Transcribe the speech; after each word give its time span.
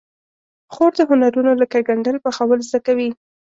خور 0.73 0.91
د 0.97 1.01
هنرونو 1.09 1.51
لکه 1.61 1.77
ګنډل، 1.87 2.17
پخول 2.25 2.59
زده 2.67 2.79
کوي. 2.87 3.09